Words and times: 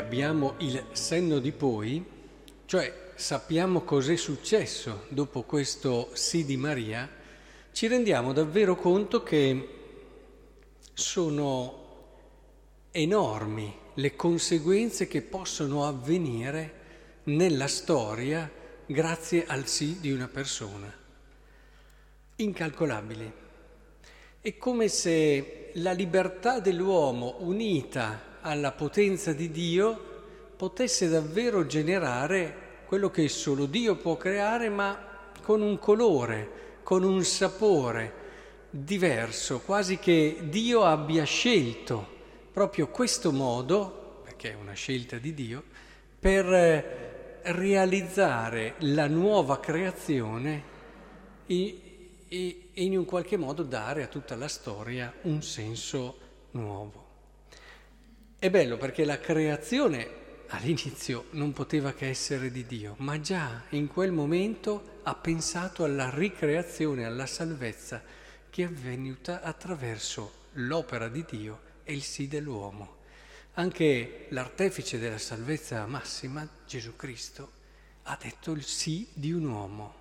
abbiamo 0.00 0.54
il 0.58 0.82
senno 0.92 1.38
di 1.38 1.52
poi, 1.52 2.02
cioè 2.64 3.10
sappiamo 3.14 3.82
cos'è 3.82 4.16
successo 4.16 5.04
dopo 5.08 5.42
questo 5.42 6.08
sì 6.14 6.46
di 6.46 6.56
Maria, 6.56 7.08
ci 7.72 7.86
rendiamo 7.86 8.32
davvero 8.32 8.76
conto 8.76 9.22
che 9.22 9.68
sono 10.94 11.78
enormi 12.90 13.76
le 13.94 14.16
conseguenze 14.16 15.06
che 15.06 15.20
possono 15.20 15.86
avvenire 15.86 16.78
nella 17.24 17.68
storia 17.68 18.50
grazie 18.86 19.44
al 19.46 19.66
sì 19.66 20.00
di 20.00 20.10
una 20.10 20.28
persona. 20.28 20.92
Incalcolabili. 22.36 23.32
È 24.40 24.56
come 24.56 24.88
se 24.88 25.72
la 25.74 25.92
libertà 25.92 26.58
dell'uomo 26.58 27.36
unita 27.40 28.28
alla 28.40 28.72
potenza 28.72 29.32
di 29.32 29.50
Dio 29.50 30.08
potesse 30.56 31.08
davvero 31.08 31.66
generare 31.66 32.68
quello 32.86 33.10
che 33.10 33.28
solo 33.28 33.66
Dio 33.66 33.96
può 33.96 34.16
creare, 34.16 34.68
ma 34.68 34.98
con 35.42 35.62
un 35.62 35.78
colore, 35.78 36.78
con 36.82 37.02
un 37.02 37.22
sapore 37.24 38.14
diverso, 38.70 39.60
quasi 39.60 39.98
che 39.98 40.38
Dio 40.48 40.84
abbia 40.84 41.24
scelto 41.24 42.18
proprio 42.52 42.88
questo 42.88 43.32
modo, 43.32 44.22
perché 44.24 44.52
è 44.52 44.54
una 44.54 44.72
scelta 44.72 45.16
di 45.16 45.34
Dio, 45.34 45.62
per 46.18 46.52
eh, 46.52 47.40
realizzare 47.42 48.74
la 48.78 49.06
nuova 49.06 49.60
creazione 49.60 50.78
e 51.46 51.80
in 52.74 52.96
un 52.96 53.04
qualche 53.04 53.36
modo 53.36 53.62
dare 53.62 54.02
a 54.02 54.06
tutta 54.06 54.36
la 54.36 54.48
storia 54.48 55.12
un 55.22 55.42
senso 55.42 56.18
nuovo. 56.52 57.09
È 58.40 58.48
bello 58.48 58.78
perché 58.78 59.04
la 59.04 59.20
creazione 59.20 60.08
all'inizio 60.46 61.26
non 61.32 61.52
poteva 61.52 61.92
che 61.92 62.08
essere 62.08 62.50
di 62.50 62.64
Dio, 62.64 62.94
ma 63.00 63.20
già 63.20 63.64
in 63.68 63.86
quel 63.86 64.12
momento 64.12 65.00
ha 65.02 65.14
pensato 65.14 65.84
alla 65.84 66.08
ricreazione, 66.08 67.04
alla 67.04 67.26
salvezza 67.26 68.02
che 68.48 68.62
è 68.62 68.64
avvenuta 68.64 69.42
attraverso 69.42 70.46
l'opera 70.52 71.08
di 71.08 71.22
Dio 71.28 71.60
e 71.84 71.92
il 71.92 72.02
sì 72.02 72.28
dell'uomo. 72.28 72.96
Anche 73.56 74.28
l'artefice 74.30 74.98
della 74.98 75.18
salvezza 75.18 75.84
massima, 75.84 76.48
Gesù 76.66 76.96
Cristo, 76.96 77.50
ha 78.04 78.18
detto 78.18 78.52
il 78.52 78.64
sì 78.64 79.06
di 79.12 79.32
un 79.32 79.44
uomo. 79.44 79.94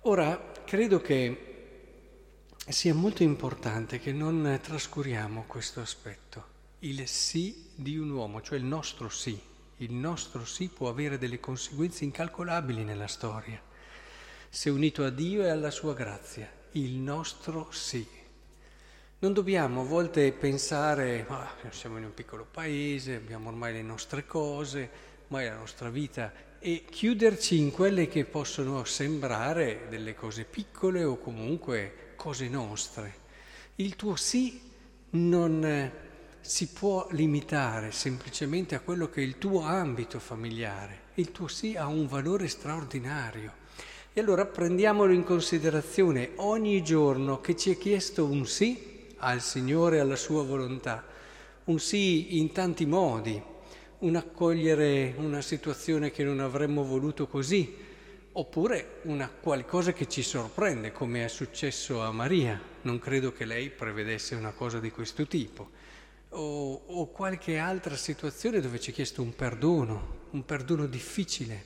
Ora, 0.00 0.52
credo 0.66 1.00
che 1.00 1.52
sia 2.68 2.92
molto 2.92 3.22
importante 3.22 3.98
che 3.98 4.12
non 4.12 4.60
trascuriamo 4.62 5.44
questo 5.46 5.80
aspetto, 5.80 6.52
il 6.84 7.08
sì 7.08 7.70
di 7.74 7.96
un 7.96 8.10
uomo, 8.10 8.42
cioè 8.42 8.58
il 8.58 8.64
nostro 8.64 9.08
sì. 9.08 9.38
Il 9.78 9.92
nostro 9.92 10.44
sì 10.44 10.68
può 10.68 10.88
avere 10.88 11.18
delle 11.18 11.40
conseguenze 11.40 12.04
incalcolabili 12.04 12.84
nella 12.84 13.06
storia, 13.06 13.60
se 14.48 14.70
unito 14.70 15.02
a 15.04 15.10
Dio 15.10 15.42
e 15.42 15.48
alla 15.48 15.70
sua 15.70 15.94
grazia. 15.94 16.48
Il 16.72 16.92
nostro 16.92 17.70
sì. 17.70 18.06
Non 19.18 19.32
dobbiamo 19.32 19.80
a 19.80 19.84
volte 19.84 20.30
pensare, 20.32 21.24
ma 21.28 21.48
siamo 21.70 21.96
in 21.96 22.04
un 22.04 22.14
piccolo 22.14 22.46
paese, 22.48 23.14
abbiamo 23.14 23.48
ormai 23.48 23.72
le 23.72 23.82
nostre 23.82 24.26
cose, 24.26 24.90
ormai 25.24 25.46
la 25.46 25.56
nostra 25.56 25.88
vita, 25.88 26.32
e 26.58 26.84
chiuderci 26.88 27.58
in 27.58 27.70
quelle 27.70 28.08
che 28.08 28.26
possono 28.26 28.84
sembrare 28.84 29.86
delle 29.88 30.14
cose 30.14 30.44
piccole 30.44 31.02
o 31.02 31.16
comunque 31.16 32.12
cose 32.16 32.48
nostre. 32.48 33.22
Il 33.76 33.96
tuo 33.96 34.16
sì 34.16 34.60
non 35.10 36.02
si 36.44 36.68
può 36.68 37.06
limitare 37.12 37.90
semplicemente 37.90 38.74
a 38.74 38.80
quello 38.80 39.08
che 39.08 39.22
è 39.22 39.24
il 39.24 39.38
tuo 39.38 39.62
ambito 39.62 40.18
familiare, 40.18 41.04
il 41.14 41.32
tuo 41.32 41.48
sì 41.48 41.74
ha 41.74 41.86
un 41.86 42.06
valore 42.06 42.48
straordinario. 42.48 43.62
E 44.12 44.20
allora 44.20 44.44
prendiamolo 44.44 45.14
in 45.14 45.24
considerazione 45.24 46.32
ogni 46.36 46.84
giorno 46.84 47.40
che 47.40 47.56
ci 47.56 47.70
è 47.70 47.78
chiesto 47.78 48.26
un 48.26 48.44
sì 48.46 49.06
al 49.16 49.40
Signore 49.40 49.96
e 49.96 50.00
alla 50.00 50.16
sua 50.16 50.42
volontà, 50.42 51.02
un 51.64 51.80
sì 51.80 52.38
in 52.38 52.52
tanti 52.52 52.84
modi, 52.84 53.42
un 54.00 54.14
accogliere 54.14 55.14
una 55.16 55.40
situazione 55.40 56.10
che 56.10 56.24
non 56.24 56.40
avremmo 56.40 56.84
voluto 56.84 57.26
così, 57.26 57.74
oppure 58.32 58.98
una 59.04 59.30
qualcosa 59.30 59.94
che 59.94 60.06
ci 60.08 60.22
sorprende, 60.22 60.92
come 60.92 61.24
è 61.24 61.28
successo 61.28 62.02
a 62.02 62.12
Maria. 62.12 62.60
Non 62.82 62.98
credo 62.98 63.32
che 63.32 63.46
lei 63.46 63.70
prevedesse 63.70 64.34
una 64.34 64.52
cosa 64.52 64.78
di 64.78 64.90
questo 64.90 65.26
tipo. 65.26 65.70
O, 66.36 66.82
o 66.86 67.06
qualche 67.08 67.58
altra 67.58 67.96
situazione 67.96 68.60
dove 68.60 68.80
ci 68.80 68.90
è 68.90 68.94
chiesto 68.94 69.22
un 69.22 69.34
perdono, 69.34 70.22
un 70.30 70.44
perdono 70.44 70.86
difficile, 70.86 71.64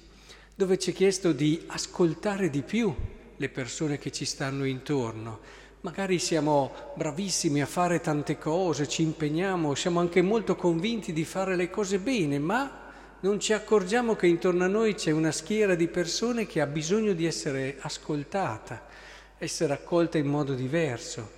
dove 0.54 0.78
ci 0.78 0.90
è 0.90 0.94
chiesto 0.94 1.32
di 1.32 1.62
ascoltare 1.68 2.50
di 2.50 2.62
più 2.62 2.94
le 3.36 3.48
persone 3.48 3.98
che 3.98 4.12
ci 4.12 4.24
stanno 4.24 4.64
intorno, 4.64 5.40
Magari 5.80 6.18
siamo 6.18 6.72
bravissimi 6.96 7.62
a 7.62 7.66
fare 7.66 8.00
tante 8.00 8.36
cose, 8.36 8.88
ci 8.88 9.02
impegniamo, 9.02 9.76
siamo 9.76 10.00
anche 10.00 10.22
molto 10.22 10.56
convinti 10.56 11.12
di 11.12 11.24
fare 11.24 11.54
le 11.54 11.70
cose 11.70 12.00
bene, 12.00 12.40
ma 12.40 12.86
non 13.20 13.38
ci 13.38 13.52
accorgiamo 13.52 14.16
che 14.16 14.26
intorno 14.26 14.64
a 14.64 14.68
noi 14.68 14.96
c'è 14.96 15.12
una 15.12 15.30
schiera 15.30 15.76
di 15.76 15.86
persone 15.86 16.46
che 16.46 16.60
ha 16.60 16.66
bisogno 16.66 17.12
di 17.12 17.26
essere 17.26 17.76
ascoltata, 17.78 18.86
essere 19.38 19.72
accolta 19.72 20.18
in 20.18 20.26
modo 20.26 20.54
diverso. 20.54 21.37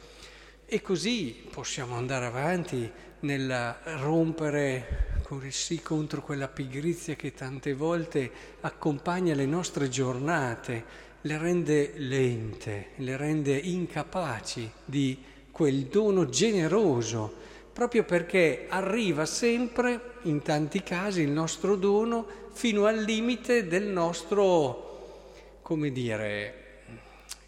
E 0.73 0.83
così 0.83 1.49
possiamo 1.51 1.97
andare 1.97 2.27
avanti 2.27 2.89
nel 3.21 3.77
rompere 3.99 5.19
con 5.25 5.45
il 5.45 5.53
sì 5.53 5.83
contro 5.83 6.23
quella 6.23 6.47
pigrizia 6.47 7.17
che 7.17 7.35
tante 7.35 7.75
volte 7.75 8.31
accompagna 8.61 9.35
le 9.35 9.47
nostre 9.47 9.89
giornate 9.89 11.09
le 11.23 11.39
rende 11.39 11.95
lente, 11.97 12.91
le 12.99 13.17
rende 13.17 13.57
incapaci 13.57 14.71
di 14.85 15.21
quel 15.51 15.87
dono 15.87 16.29
generoso, 16.29 17.35
proprio 17.73 18.05
perché 18.05 18.67
arriva 18.69 19.27
sempre, 19.27 20.19
in 20.23 20.41
tanti 20.41 20.85
casi, 20.85 21.23
il 21.23 21.31
nostro 21.31 21.75
dono 21.75 22.25
fino 22.53 22.85
al 22.85 23.03
limite 23.03 23.67
del 23.67 23.89
nostro, 23.89 25.33
come 25.63 25.91
dire, 25.91 26.83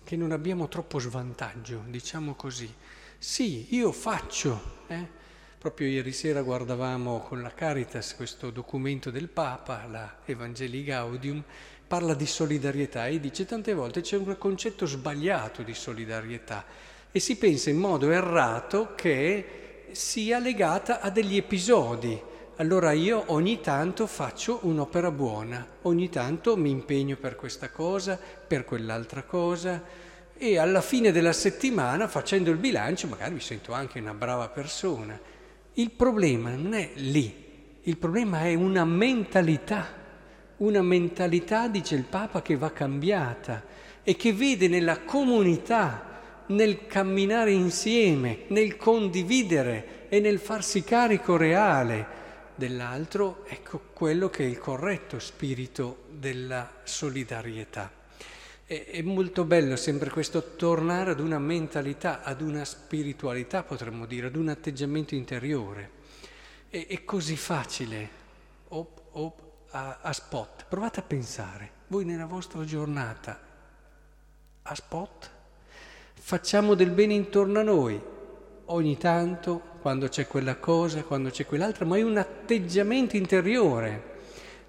che 0.02 0.16
non 0.16 0.32
abbiamo 0.32 0.66
troppo 0.66 0.98
svantaggio, 0.98 1.84
diciamo 1.86 2.34
così. 2.34 2.68
Sì, 3.22 3.76
io 3.76 3.92
faccio. 3.92 4.60
Eh? 4.88 5.06
Proprio 5.56 5.86
ieri 5.86 6.10
sera 6.10 6.42
guardavamo 6.42 7.20
con 7.20 7.40
la 7.40 7.54
Caritas 7.54 8.16
questo 8.16 8.50
documento 8.50 9.12
del 9.12 9.28
Papa, 9.28 9.86
la 9.88 10.16
Evangelii 10.24 10.82
Gaudium, 10.82 11.40
parla 11.86 12.14
di 12.14 12.26
solidarietà 12.26 13.06
e 13.06 13.20
dice 13.20 13.46
tante 13.46 13.74
volte 13.74 14.00
c'è 14.00 14.16
un 14.16 14.36
concetto 14.36 14.86
sbagliato 14.86 15.62
di 15.62 15.72
solidarietà 15.72 16.64
e 17.12 17.20
si 17.20 17.36
pensa 17.36 17.70
in 17.70 17.76
modo 17.76 18.10
errato 18.10 18.92
che 18.96 19.84
sia 19.92 20.40
legata 20.40 21.00
a 21.00 21.08
degli 21.08 21.36
episodi. 21.36 22.20
Allora 22.56 22.90
io 22.90 23.22
ogni 23.26 23.60
tanto 23.60 24.08
faccio 24.08 24.58
un'opera 24.62 25.12
buona, 25.12 25.64
ogni 25.82 26.08
tanto 26.08 26.56
mi 26.56 26.70
impegno 26.70 27.14
per 27.14 27.36
questa 27.36 27.70
cosa, 27.70 28.18
per 28.18 28.64
quell'altra 28.64 29.22
cosa 29.22 30.10
e 30.36 30.58
alla 30.58 30.80
fine 30.80 31.12
della 31.12 31.32
settimana 31.32 32.08
facendo 32.08 32.50
il 32.50 32.56
bilancio 32.58 33.06
magari 33.06 33.34
mi 33.34 33.40
sento 33.40 33.72
anche 33.72 34.00
una 34.00 34.14
brava 34.14 34.48
persona. 34.48 35.18
Il 35.74 35.90
problema 35.90 36.50
non 36.50 36.74
è 36.74 36.90
lì, 36.94 37.34
il 37.82 37.96
problema 37.96 38.42
è 38.42 38.54
una 38.54 38.84
mentalità 38.84 40.00
una 40.62 40.82
mentalità, 40.82 41.68
dice 41.68 41.96
il 41.96 42.04
Papa, 42.04 42.40
che 42.40 42.56
va 42.56 42.70
cambiata 42.70 43.64
e 44.02 44.16
che 44.16 44.32
vede 44.32 44.68
nella 44.68 45.00
comunità, 45.00 46.10
nel 46.46 46.86
camminare 46.86 47.50
insieme, 47.50 48.44
nel 48.48 48.76
condividere 48.76 50.06
e 50.08 50.20
nel 50.20 50.38
farsi 50.38 50.82
carico 50.84 51.36
reale 51.36 52.20
dell'altro, 52.54 53.44
ecco 53.48 53.80
quello 53.92 54.28
che 54.28 54.44
è 54.44 54.46
il 54.46 54.58
corretto 54.58 55.18
spirito 55.18 56.04
della 56.10 56.70
solidarietà. 56.84 58.01
È, 58.72 58.86
è 58.86 59.02
molto 59.02 59.44
bello 59.44 59.76
sempre 59.76 60.08
questo 60.08 60.54
tornare 60.56 61.10
ad 61.10 61.20
una 61.20 61.38
mentalità, 61.38 62.22
ad 62.22 62.40
una 62.40 62.64
spiritualità, 62.64 63.62
potremmo 63.62 64.06
dire, 64.06 64.28
ad 64.28 64.36
un 64.36 64.48
atteggiamento 64.48 65.14
interiore. 65.14 65.90
È, 66.70 66.86
è 66.86 67.04
così 67.04 67.36
facile. 67.36 68.08
Op, 68.68 69.00
op, 69.10 69.40
a, 69.72 69.98
a 70.00 70.12
spot. 70.14 70.64
Provate 70.70 71.00
a 71.00 71.02
pensare, 71.02 71.70
voi 71.88 72.06
nella 72.06 72.24
vostra 72.24 72.64
giornata, 72.64 73.38
a 74.62 74.74
spot, 74.74 75.30
facciamo 76.14 76.72
del 76.72 76.92
bene 76.92 77.12
intorno 77.12 77.58
a 77.58 77.64
noi, 77.64 78.00
ogni 78.64 78.96
tanto, 78.96 79.60
quando 79.82 80.08
c'è 80.08 80.26
quella 80.26 80.56
cosa, 80.56 81.02
quando 81.02 81.28
c'è 81.28 81.44
quell'altra, 81.44 81.84
ma 81.84 81.98
è 81.98 82.02
un 82.02 82.16
atteggiamento 82.16 83.18
interiore 83.18 84.12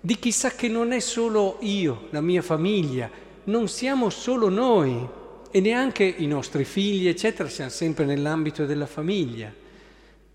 di 0.01 0.19
chissà 0.19 0.49
che 0.49 0.67
non 0.67 0.91
è 0.91 0.99
solo 0.99 1.59
io, 1.61 2.07
la 2.09 2.19
mia 2.19 2.41
famiglia, 2.41 3.22
non 3.45 3.67
siamo 3.67 4.09
solo 4.09 4.49
noi 4.49 5.07
e 5.51 5.59
neanche 5.59 6.03
i 6.03 6.27
nostri 6.27 6.63
figli, 6.63 7.07
eccetera, 7.07 7.49
siamo 7.49 7.69
sempre 7.69 8.05
nell'ambito 8.05 8.65
della 8.65 8.85
famiglia. 8.85 9.53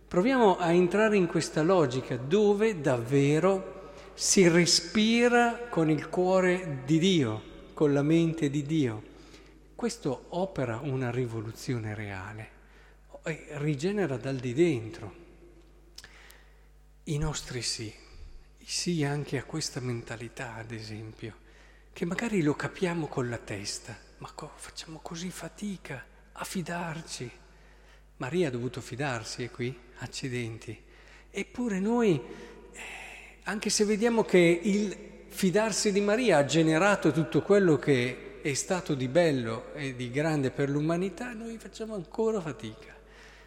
Proviamo 0.09 0.59
a 0.59 0.73
entrare 0.73 1.17
in 1.17 1.27
questa 1.27 1.63
logica 1.63 2.17
dove 2.17 2.81
davvero 2.81 3.93
si 4.15 4.49
respira 4.49 5.67
con 5.69 5.91
il 5.91 6.09
cuore 6.09 6.83
di 6.85 6.99
Dio, 6.99 7.43
con 7.75 7.93
la 7.93 8.03
mente 8.03 8.51
di 8.51 8.65
Dio. 8.65 9.03
Questo 9.75 10.27
opera 10.31 10.81
una 10.83 11.11
rivoluzione 11.11 11.95
reale, 11.95 12.51
rigenera 13.59 14.17
dal 14.17 14.37
di 14.37 14.55
dentro 14.55 15.27
i 17.09 17.17
nostri 17.17 17.63
sì, 17.63 17.91
i 18.59 18.67
sì 18.67 19.03
anche 19.03 19.39
a 19.39 19.45
questa 19.45 19.81
mentalità, 19.81 20.57
ad 20.57 20.73
esempio, 20.73 21.37
che 21.99 22.05
magari 22.05 22.43
lo 22.43 22.55
capiamo 22.55 23.09
con 23.09 23.29
la 23.29 23.39
testa, 23.39 23.99
ma 24.19 24.31
co- 24.33 24.53
facciamo 24.55 25.01
così 25.03 25.31
fatica 25.31 26.05
a 26.31 26.45
fidarci. 26.45 27.29
Maria 28.19 28.47
ha 28.47 28.51
dovuto 28.53 28.81
fidarsi, 28.81 29.43
è 29.43 29.51
qui, 29.51 29.77
accidenti. 29.97 30.81
Eppure 31.29 31.81
noi, 31.81 32.15
eh, 32.15 32.81
anche 33.43 33.69
se 33.69 33.85
vediamo 33.85 34.23
che 34.23 34.39
il 34.63 34.97
fidarsi 35.27 35.91
di 35.91 36.01
Maria 36.01 36.39
ha 36.39 36.45
generato 36.45 37.11
tutto 37.11 37.43
quello 37.43 37.79
che 37.79 38.39
è 38.43 38.55
stato 38.55 38.95
di 38.95 39.09
bello 39.09 39.75
e 39.75 39.97
di 39.97 40.13
grande 40.13 40.53
per 40.53 40.71
l'umanità, 40.71 41.33
noi 41.33 41.59
facciamo 41.59 41.97
ancora 41.97 42.41
fatica. 42.41 42.95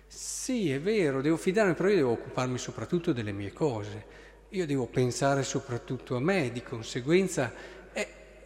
Sì, 0.07 0.71
è 0.71 0.81
vero, 0.81 1.21
devo 1.21 1.38
fidarmi, 1.38 1.74
però 1.74 1.88
io 1.88 1.95
devo 1.95 2.12
occuparmi 2.12 2.57
soprattutto 2.57 3.13
delle 3.13 3.31
mie 3.31 3.53
cose. 3.53 4.19
Io 4.50 4.65
devo 4.65 4.88
pensare 4.88 5.44
soprattutto 5.44 6.18
a 6.18 6.19
me, 6.19 6.51
di 6.51 6.62
conseguenza 6.62 7.80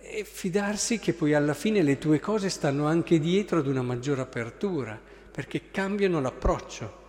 è 0.05 0.23
fidarsi 0.23 0.99
che 0.99 1.13
poi 1.13 1.33
alla 1.33 1.53
fine 1.53 1.81
le 1.81 1.97
tue 1.97 2.19
cose 2.19 2.49
stanno 2.49 2.85
anche 2.85 3.19
dietro 3.19 3.59
ad 3.59 3.67
una 3.67 3.81
maggiore 3.81 4.21
apertura, 4.21 4.99
perché 5.31 5.71
cambiano 5.71 6.21
l'approccio. 6.21 7.03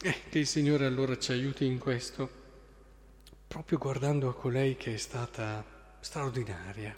Eh, 0.00 0.14
che 0.28 0.38
il 0.38 0.46
Signore 0.46 0.84
allora 0.84 1.18
ci 1.18 1.32
aiuti 1.32 1.64
in 1.64 1.78
questo, 1.78 2.30
proprio 3.48 3.78
guardando 3.78 4.28
a 4.28 4.34
colei 4.34 4.76
che 4.76 4.94
è 4.94 4.98
stata 4.98 5.64
straordinaria, 6.00 6.94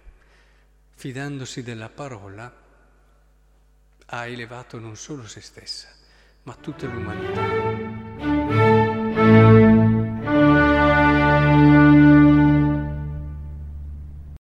fidandosi 0.95 1.63
della 1.63 1.89
parola 1.89 2.67
ha 4.11 4.27
elevato 4.27 4.79
non 4.79 4.97
solo 4.97 5.27
se 5.27 5.41
stessa, 5.41 5.89
ma 6.43 6.55
tutta 6.55 6.87
l'umanità. 6.87 7.68